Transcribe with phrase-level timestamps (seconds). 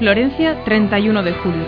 [0.00, 1.62] Florencia, 31 de julio.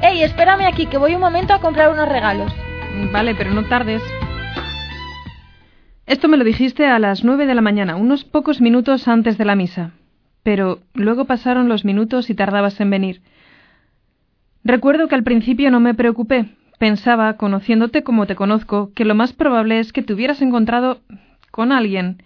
[0.00, 2.54] ¡Ey, espérame aquí, que voy un momento a comprar unos regalos!
[3.10, 4.00] Vale, pero no tardes.
[6.06, 9.44] Esto me lo dijiste a las nueve de la mañana, unos pocos minutos antes de
[9.44, 9.90] la misa.
[10.44, 13.22] Pero luego pasaron los minutos y tardabas en venir.
[14.62, 16.54] Recuerdo que al principio no me preocupé.
[16.78, 21.00] Pensaba, conociéndote como te conozco, que lo más probable es que te hubieras encontrado
[21.54, 22.20] con alguien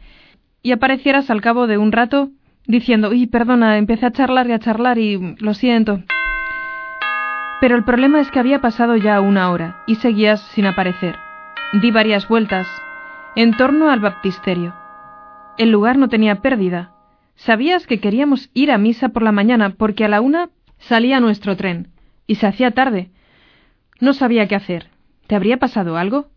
[0.62, 2.30] y aparecieras al cabo de un rato
[2.66, 6.02] diciendo, uy, perdona, empecé a charlar y a charlar y lo siento.
[7.60, 11.16] Pero el problema es que había pasado ya una hora y seguías sin aparecer.
[11.74, 12.66] Di varias vueltas
[13.36, 14.74] en torno al baptisterio.
[15.58, 16.92] El lugar no tenía pérdida.
[17.34, 20.48] Sabías que queríamos ir a misa por la mañana porque a la una
[20.78, 21.88] salía nuestro tren
[22.26, 23.10] y se hacía tarde.
[24.00, 24.88] No sabía qué hacer.
[25.26, 26.28] ¿Te habría pasado algo?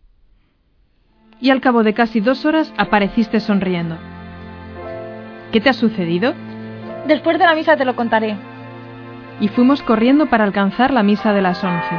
[1.42, 3.98] Y al cabo de casi dos horas apareciste sonriendo.
[5.50, 6.34] ¿Qué te ha sucedido?
[7.08, 8.36] Después de la misa te lo contaré.
[9.40, 11.96] Y fuimos corriendo para alcanzar la misa de las once.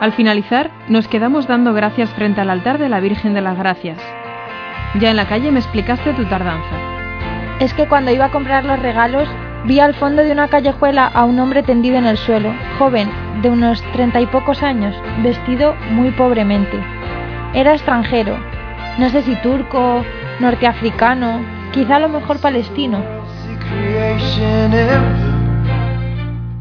[0.00, 3.98] Al finalizar, nos quedamos dando gracias frente al altar de la Virgen de las Gracias.
[4.98, 6.74] Ya en la calle me explicaste tu tardanza.
[7.60, 9.28] Es que cuando iba a comprar los regalos,
[9.66, 13.10] vi al fondo de una callejuela a un hombre tendido en el suelo, joven,
[13.42, 16.82] de unos treinta y pocos años, vestido muy pobremente.
[17.52, 18.38] Era extranjero,
[18.98, 20.04] no sé si turco,
[20.38, 21.40] norteafricano,
[21.72, 23.02] quizá a lo mejor palestino.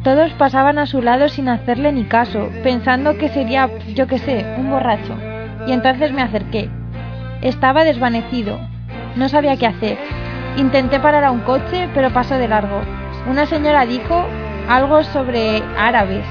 [0.03, 4.45] Todos pasaban a su lado sin hacerle ni caso, pensando que sería, yo qué sé,
[4.57, 5.15] un borracho.
[5.67, 6.69] Y entonces me acerqué.
[7.41, 8.59] Estaba desvanecido.
[9.15, 9.97] No sabía qué hacer.
[10.57, 12.81] Intenté parar a un coche, pero pasó de largo.
[13.29, 14.25] Una señora dijo
[14.67, 16.25] algo sobre árabes.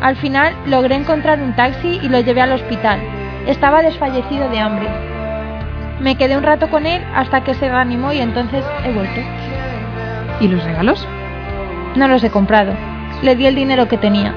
[0.00, 3.23] Al final logré encontrar un taxi y lo llevé al hospital.
[3.46, 4.88] Estaba desfallecido de hambre.
[6.00, 9.20] Me quedé un rato con él hasta que se reanimó y entonces he vuelto.
[10.40, 11.06] ¿Y los regalos?
[11.94, 12.72] No los he comprado.
[13.22, 14.34] Le di el dinero que tenía.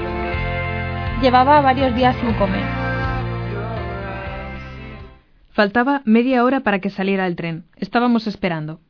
[1.22, 2.62] Llevaba varios días sin comer.
[5.50, 7.64] Faltaba media hora para que saliera el tren.
[7.76, 8.80] Estábamos esperando.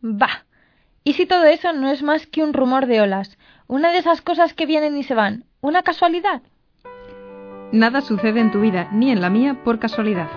[0.00, 0.44] Bah.
[1.04, 3.38] ¿Y si todo eso no es más que un rumor de olas?
[3.68, 5.44] Una de esas cosas que vienen y se van.
[5.60, 6.42] ¿Una casualidad?
[7.72, 10.28] Nada sucede en tu vida, ni en la mía, por casualidad.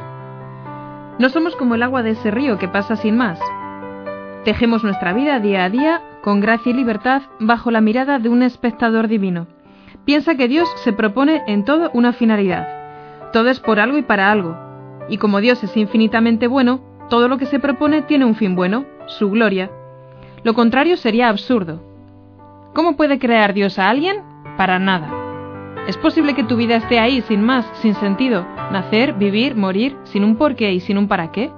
[1.19, 3.39] No somos como el agua de ese río que pasa sin más.
[4.45, 8.41] Tejemos nuestra vida día a día, con gracia y libertad, bajo la mirada de un
[8.41, 9.47] espectador divino.
[10.05, 12.67] Piensa que Dios se propone en todo una finalidad.
[13.31, 14.57] Todo es por algo y para algo.
[15.07, 16.79] Y como Dios es infinitamente bueno,
[17.09, 19.69] todo lo que se propone tiene un fin bueno, su gloria.
[20.43, 21.83] Lo contrario sería absurdo.
[22.73, 24.21] ¿Cómo puede crear Dios a alguien?
[24.57, 25.18] Para nada.
[25.89, 28.45] ¿Es posible que tu vida esté ahí sin más, sin sentido?
[28.71, 31.51] Nacer, vivir, morir, sin un porqué y sin un para qué?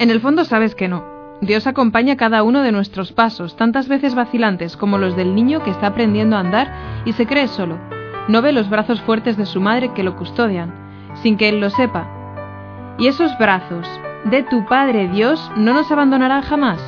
[0.00, 1.04] En el fondo sabes que no.
[1.40, 5.70] Dios acompaña cada uno de nuestros pasos, tantas veces vacilantes como los del niño que
[5.70, 7.78] está aprendiendo a andar y se cree solo.
[8.26, 10.74] No ve los brazos fuertes de su madre que lo custodian,
[11.22, 12.96] sin que él lo sepa.
[12.98, 13.86] Y esos brazos
[14.24, 16.80] de tu Padre Dios no nos abandonarán jamás.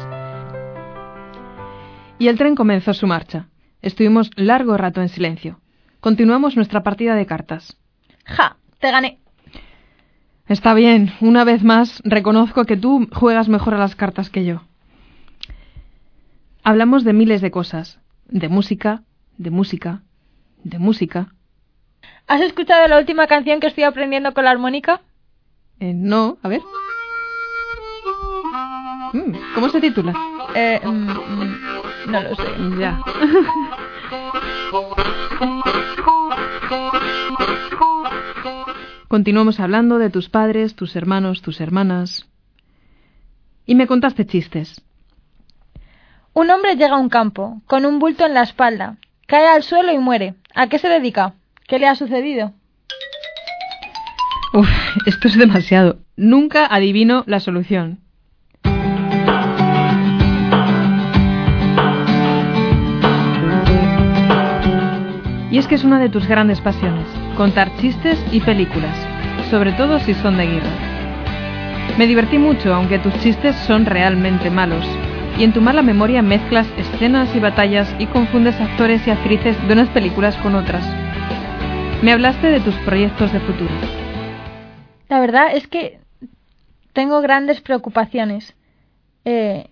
[2.19, 3.47] Y el tren comenzó su marcha.
[3.83, 5.61] Estuvimos largo rato en silencio.
[6.01, 7.77] Continuamos nuestra partida de cartas.
[8.25, 8.57] ¡Ja!
[8.79, 9.19] Te gané.
[10.49, 14.63] Está bien, una vez más reconozco que tú juegas mejor a las cartas que yo.
[16.65, 19.03] Hablamos de miles de cosas, de música,
[19.39, 20.03] de música,
[20.63, 21.33] de música.
[22.27, 25.01] ¿Has escuchado la última canción que estoy aprendiendo con la armónica?
[25.81, 26.61] Eh, no, a ver.
[29.13, 30.15] Mm, ¿Cómo se titula?
[30.55, 32.79] Eh, mm, mm, no lo sé.
[32.79, 33.01] Ya.
[39.13, 42.27] Continuamos hablando de tus padres, tus hermanos, tus hermanas.
[43.67, 44.81] Y me contaste chistes.
[46.33, 48.97] Un hombre llega a un campo, con un bulto en la espalda.
[49.27, 50.37] Cae al suelo y muere.
[50.55, 51.35] ¿A qué se dedica?
[51.69, 52.55] ¿Qué le ha sucedido?
[54.55, 54.71] Uf,
[55.05, 55.99] esto es demasiado.
[56.17, 57.99] nunca adivino la solución.
[65.51, 68.97] Y es que es una de tus grandes pasiones, contar chistes y películas,
[69.51, 70.71] sobre todo si son de guerra.
[71.99, 74.85] Me divertí mucho, aunque tus chistes son realmente malos,
[75.39, 79.73] y en tu mala memoria mezclas escenas y batallas y confundes actores y actrices de
[79.73, 80.85] unas películas con otras.
[82.03, 83.71] Me hablaste de tus proyectos de futuro.
[85.09, 86.01] La verdad es que
[86.93, 88.55] tengo grandes preocupaciones.
[89.25, 89.69] Eh,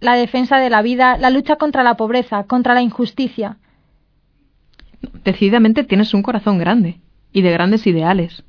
[0.00, 3.56] la defensa de la vida, la lucha contra la pobreza, contra la injusticia.
[5.24, 7.00] Decididamente tienes un corazón grande
[7.32, 8.44] y de grandes ideales.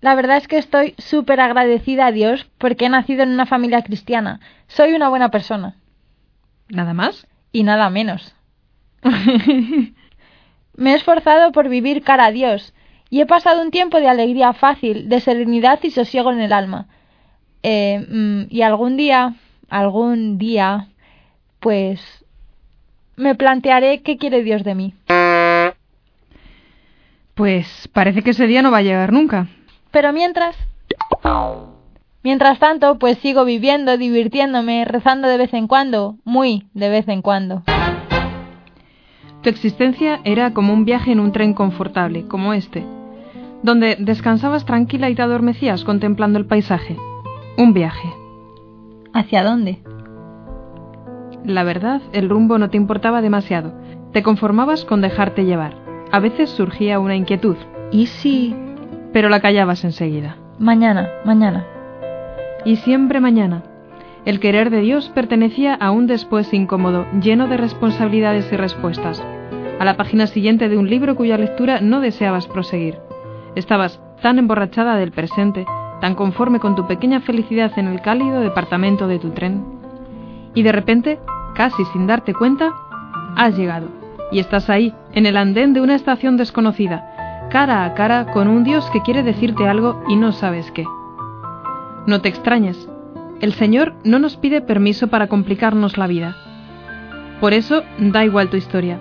[0.00, 3.82] La verdad es que estoy súper agradecida a Dios porque he nacido en una familia
[3.82, 4.40] cristiana.
[4.66, 5.76] Soy una buena persona.
[6.68, 7.26] ¿Nada más?
[7.52, 8.34] Y nada menos.
[9.02, 12.72] Me he esforzado por vivir cara a Dios
[13.10, 16.86] y he pasado un tiempo de alegría fácil, de serenidad y sosiego en el alma.
[17.62, 19.34] Eh, mm, y algún día,
[19.68, 20.88] algún día,
[21.58, 22.00] pues
[23.16, 24.94] me plantearé qué quiere Dios de mí.
[27.40, 29.46] Pues parece que ese día no va a llegar nunca.
[29.92, 30.54] Pero mientras...
[32.22, 37.22] Mientras tanto, pues sigo viviendo, divirtiéndome, rezando de vez en cuando, muy de vez en
[37.22, 37.62] cuando.
[39.40, 42.84] Tu existencia era como un viaje en un tren confortable, como este,
[43.62, 46.98] donde descansabas tranquila y te adormecías contemplando el paisaje.
[47.56, 48.12] Un viaje.
[49.14, 49.78] ¿Hacia dónde?
[51.46, 53.72] La verdad, el rumbo no te importaba demasiado.
[54.12, 55.89] Te conformabas con dejarte llevar.
[56.12, 57.56] A veces surgía una inquietud.
[57.92, 58.54] ¿Y si...?
[59.12, 60.36] Pero la callabas enseguida.
[60.58, 61.66] Mañana, mañana.
[62.64, 63.62] Y siempre mañana.
[64.24, 69.24] El querer de Dios pertenecía a un después incómodo, lleno de responsabilidades y respuestas,
[69.78, 72.98] a la página siguiente de un libro cuya lectura no deseabas proseguir.
[73.54, 75.64] Estabas tan emborrachada del presente,
[76.00, 79.64] tan conforme con tu pequeña felicidad en el cálido departamento de tu tren.
[80.54, 81.18] Y de repente,
[81.54, 82.72] casi sin darte cuenta,
[83.36, 83.99] has llegado.
[84.32, 88.64] Y estás ahí, en el andén de una estación desconocida, cara a cara con un
[88.64, 90.84] Dios que quiere decirte algo y no sabes qué.
[92.06, 92.88] No te extrañes,
[93.40, 96.36] el Señor no nos pide permiso para complicarnos la vida.
[97.40, 99.00] Por eso, da igual tu historia.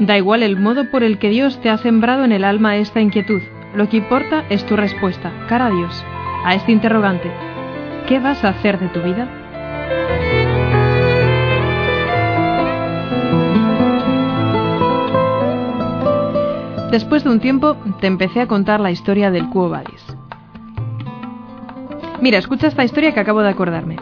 [0.00, 3.00] Da igual el modo por el que Dios te ha sembrado en el alma esta
[3.00, 3.40] inquietud.
[3.74, 6.04] Lo que importa es tu respuesta, cara a Dios,
[6.44, 7.30] a este interrogante.
[8.08, 9.28] ¿Qué vas a hacer de tu vida?
[16.90, 20.04] Después de un tiempo, te empecé a contar la historia del Quo Vadis.
[22.22, 23.96] Mira, escucha esta historia que acabo de acordarme.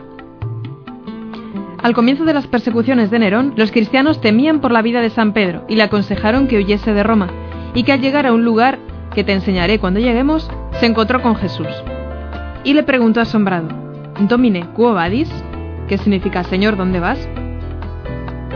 [1.82, 5.32] Al comienzo de las persecuciones de Nerón, los cristianos temían por la vida de San
[5.32, 7.28] Pedro y le aconsejaron que huyese de Roma,
[7.74, 8.78] y que al llegar a un lugar
[9.14, 10.48] que te enseñaré cuando lleguemos,
[10.80, 11.68] se encontró con Jesús.
[12.64, 13.68] Y le preguntó asombrado,
[14.20, 15.30] Domine, quo vadis?
[15.88, 17.28] ¿Qué significa, Señor, dónde vas?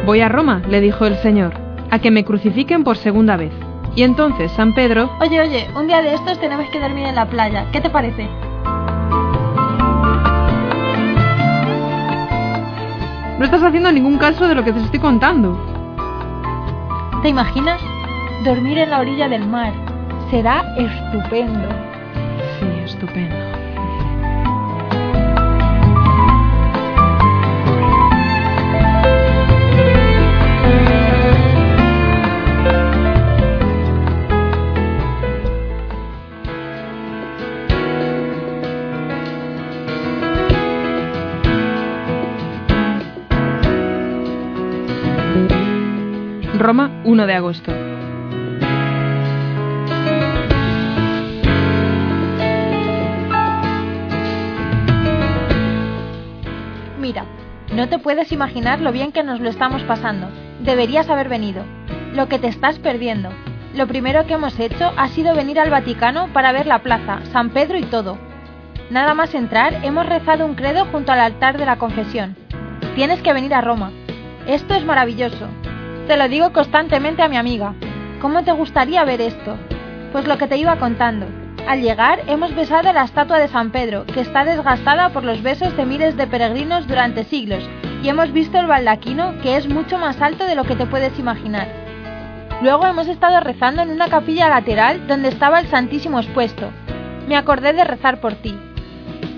[0.06, 1.52] Voy a Roma, le dijo el Señor,
[1.90, 3.52] a que me crucifiquen por segunda vez.
[3.94, 5.10] Y entonces San Pedro...
[5.20, 7.66] Oye, oye, un día de estos tenemos que dormir en la playa.
[7.72, 8.28] ¿Qué te parece?
[13.38, 15.58] No estás haciendo ningún caso de lo que te estoy contando.
[17.22, 17.80] ¿Te imaginas?
[18.44, 19.72] Dormir en la orilla del mar.
[20.30, 21.68] Será estupendo.
[22.58, 23.59] Sí, estupendo.
[46.60, 47.72] Roma, 1 de agosto.
[57.00, 57.24] Mira,
[57.74, 60.28] no te puedes imaginar lo bien que nos lo estamos pasando.
[60.60, 61.64] Deberías haber venido.
[62.12, 63.30] Lo que te estás perdiendo.
[63.74, 67.48] Lo primero que hemos hecho ha sido venir al Vaticano para ver la plaza, San
[67.54, 68.18] Pedro y todo.
[68.90, 72.36] Nada más entrar, hemos rezado un credo junto al altar de la confesión.
[72.96, 73.92] Tienes que venir a Roma.
[74.46, 75.48] Esto es maravilloso.
[76.10, 77.72] Te lo digo constantemente a mi amiga.
[78.20, 79.56] ¿Cómo te gustaría ver esto?
[80.10, 81.24] Pues lo que te iba contando.
[81.68, 85.76] Al llegar hemos besado la estatua de San Pedro, que está desgastada por los besos
[85.76, 87.62] de miles de peregrinos durante siglos,
[88.02, 91.16] y hemos visto el baldaquino, que es mucho más alto de lo que te puedes
[91.16, 91.68] imaginar.
[92.60, 96.72] Luego hemos estado rezando en una capilla lateral donde estaba el Santísimo expuesto.
[97.28, 98.58] Me acordé de rezar por ti.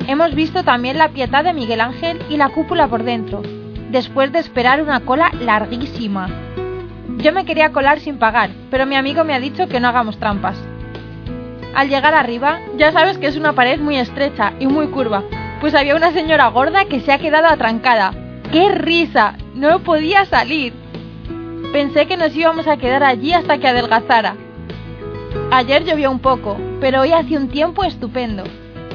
[0.08, 3.42] Hemos visto también la pietad de Miguel Ángel y la cúpula por dentro,
[3.90, 6.28] después de esperar una cola larguísima.
[7.18, 10.18] Yo me quería colar sin pagar, pero mi amigo me ha dicho que no hagamos
[10.18, 10.56] trampas.
[11.74, 15.22] Al llegar arriba, ya sabes que es una pared muy estrecha y muy curva,
[15.60, 18.12] pues había una señora gorda que se ha quedado atrancada.
[18.50, 19.34] ¡Qué risa!
[19.54, 20.72] No podía salir.
[21.72, 24.34] Pensé que nos íbamos a quedar allí hasta que adelgazara.
[25.50, 28.44] Ayer llovió un poco, pero hoy hace un tiempo estupendo.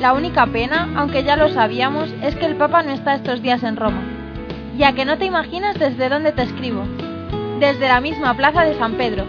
[0.02, 3.64] La única pena, aunque ya lo sabíamos, es que el Papa no está estos días
[3.64, 4.02] en Roma.
[4.78, 6.84] Ya que no te imaginas desde dónde te escribo.
[7.60, 9.26] Desde la misma plaza de San Pedro.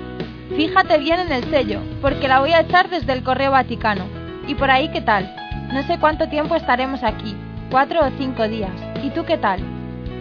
[0.54, 4.04] Fíjate bien en el sello, porque la voy a echar desde el Correo Vaticano.
[4.47, 5.35] ¿Y por ahí qué tal?
[5.73, 7.35] No sé cuánto tiempo estaremos aquí,
[7.70, 8.73] cuatro o cinco días.
[9.02, 9.61] ¿Y tú qué tal?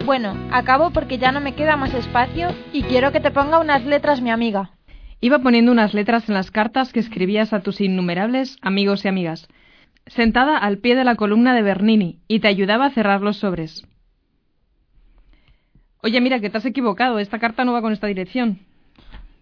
[0.05, 3.83] Bueno, acabo porque ya no me queda más espacio y quiero que te ponga unas
[3.83, 4.71] letras mi amiga.
[5.19, 9.49] Iba poniendo unas letras en las cartas que escribías a tus innumerables amigos y amigas,
[10.05, 13.85] sentada al pie de la columna de Bernini, y te ayudaba a cerrar los sobres.
[16.01, 17.19] Oye, mira, que te has equivocado.
[17.19, 18.59] Esta carta no va con esta dirección.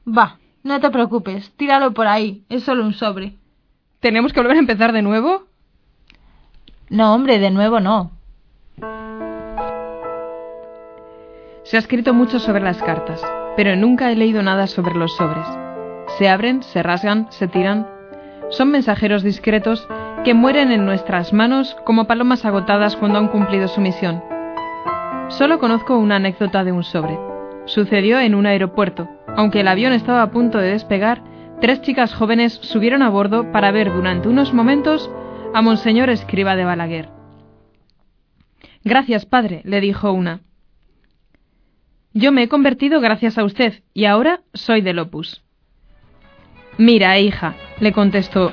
[0.08, 1.52] Va, no te preocupes.
[1.58, 2.44] Tíralo por ahí.
[2.50, 3.34] Es solo un sobre.
[4.00, 5.44] ¿Tenemos que volver a empezar de nuevo?
[6.90, 8.12] No, hombre, de nuevo no.
[11.64, 13.22] Se ha escrito mucho sobre las cartas,
[13.58, 15.48] pero nunca he leído nada sobre los sobres.
[16.20, 17.88] Se abren, se rasgan, se tiran.
[18.52, 19.88] Son mensajeros discretos
[20.24, 24.35] que mueren en nuestras manos como palomas agotadas cuando han cumplido su misión.
[25.30, 27.18] Solo conozco una anécdota de un sobre.
[27.66, 29.10] Sucedió en un aeropuerto.
[29.36, 31.24] Aunque el avión estaba a punto de despegar,
[31.60, 35.10] tres chicas jóvenes subieron a bordo para ver durante unos momentos
[35.54, 37.10] a Monseñor Escriba de Balaguer.
[38.84, 40.42] Gracias, padre, le dijo una.
[42.14, 45.44] Yo me he convertido gracias a usted y ahora soy del Opus.
[46.78, 48.52] Mira, hija, le contestó.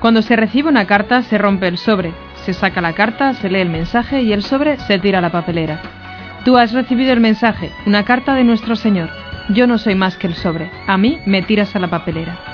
[0.00, 2.12] Cuando se recibe una carta se rompe el sobre,
[2.44, 5.32] se saca la carta, se lee el mensaje y el sobre se tira a la
[5.32, 5.80] papelera.
[6.44, 9.08] Tú has recibido el mensaje, una carta de nuestro Señor.
[9.48, 10.70] Yo no soy más que el sobre.
[10.86, 12.53] A mí me tiras a la papelera.